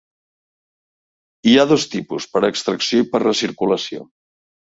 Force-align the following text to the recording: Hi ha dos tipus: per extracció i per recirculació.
Hi 1.49 1.53
ha 1.55 1.65
dos 1.71 1.85
tipus: 1.91 2.27
per 2.37 2.41
extracció 2.49 3.03
i 3.03 3.07
per 3.13 3.21
recirculació. 3.25 4.03